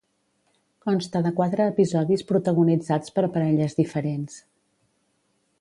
Consta 0.85 1.21
de 1.27 1.31
quatre 1.41 1.67
episodis 1.73 2.25
protagonitzats 2.33 3.15
per 3.19 3.27
parelles 3.37 3.81
diferents. 3.85 4.43